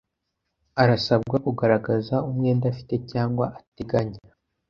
[0.81, 4.19] Arasabwa kugaragaza umwenda afite cyangwa ateganya